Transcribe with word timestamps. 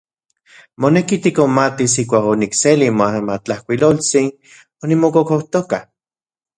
Moneki 0.85 1.19
tikonmatis 1.25 1.99
ijkuak 2.03 2.31
onikseli 2.33 2.89
moamatlajkuiloltsin 2.97 4.35
onimokokojtoka. 4.83 5.87